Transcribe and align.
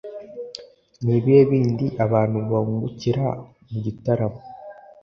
ni 1.03 1.11
ibihe 1.17 1.41
bindi 1.51 1.85
abantu 2.05 2.37
bungukira 2.47 3.25
mu 3.69 3.77
gitaramo? 3.85 4.39